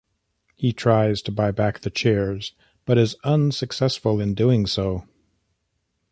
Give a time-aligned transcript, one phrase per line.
[0.55, 2.53] He tries to buy back the chairs,
[2.85, 5.03] but is unsuccessful in doing so.